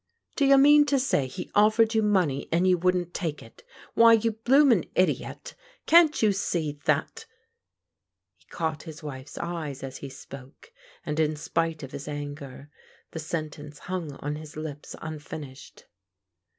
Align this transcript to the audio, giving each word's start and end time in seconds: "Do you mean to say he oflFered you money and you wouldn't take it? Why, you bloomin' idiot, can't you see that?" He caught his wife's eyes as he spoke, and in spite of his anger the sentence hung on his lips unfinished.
"Do 0.35 0.45
you 0.45 0.57
mean 0.57 0.87
to 0.87 0.97
say 0.97 1.27
he 1.27 1.51
oflFered 1.51 1.93
you 1.93 2.01
money 2.01 2.49
and 2.51 2.67
you 2.67 2.75
wouldn't 2.75 3.13
take 3.13 3.43
it? 3.43 3.63
Why, 3.93 4.13
you 4.13 4.31
bloomin' 4.31 4.89
idiot, 4.95 5.53
can't 5.85 6.23
you 6.23 6.31
see 6.31 6.79
that?" 6.85 7.27
He 8.39 8.47
caught 8.47 8.81
his 8.81 9.03
wife's 9.03 9.37
eyes 9.37 9.83
as 9.83 9.97
he 9.97 10.09
spoke, 10.09 10.71
and 11.05 11.19
in 11.19 11.35
spite 11.35 11.83
of 11.83 11.91
his 11.91 12.07
anger 12.07 12.71
the 13.11 13.19
sentence 13.19 13.77
hung 13.77 14.13
on 14.13 14.37
his 14.37 14.57
lips 14.57 14.95
unfinished. 15.03 15.85